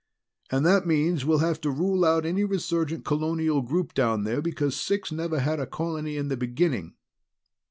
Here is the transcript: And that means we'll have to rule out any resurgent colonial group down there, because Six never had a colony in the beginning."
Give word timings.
And 0.49 0.65
that 0.65 0.87
means 0.87 1.25
we'll 1.25 1.45
have 1.45 1.61
to 1.61 1.69
rule 1.69 2.03
out 2.03 2.25
any 2.25 2.43
resurgent 2.43 3.05
colonial 3.05 3.61
group 3.61 3.93
down 3.93 4.23
there, 4.23 4.41
because 4.41 4.75
Six 4.75 5.11
never 5.11 5.39
had 5.41 5.59
a 5.59 5.67
colony 5.67 6.17
in 6.17 6.27
the 6.27 6.35
beginning." 6.35 6.95